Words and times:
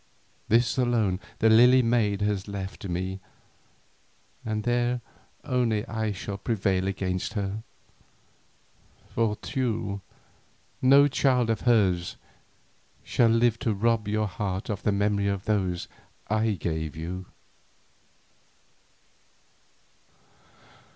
This 0.47 0.79
alone 0.79 1.19
the 1.37 1.49
Lily 1.51 1.83
maid 1.83 2.21
has 2.23 2.47
left 2.47 2.79
to 2.81 2.89
me, 2.89 3.19
and 4.43 4.63
there 4.63 4.99
only 5.43 5.87
I 5.87 6.11
shall 6.11 6.39
prevail 6.39 6.87
against 6.87 7.33
her, 7.33 7.61
for, 9.13 9.35
Teule, 9.35 10.01
no 10.81 11.07
child 11.07 11.51
of 11.51 11.61
hers 11.69 12.15
shall 13.03 13.29
live 13.29 13.59
to 13.59 13.75
rob 13.75 14.07
your 14.07 14.27
heart 14.27 14.71
of 14.71 14.81
the 14.81 14.91
memory 14.91 15.27
of 15.27 15.45
those 15.45 15.87
I 16.27 16.53
gave 16.53 16.95
you. 16.95 17.27